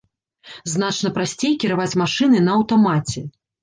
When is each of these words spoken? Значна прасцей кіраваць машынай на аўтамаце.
Значна 0.73 1.13
прасцей 1.19 1.53
кіраваць 1.67 1.93
машынай 2.05 2.47
на 2.51 2.61
аўтамаце. 2.61 3.29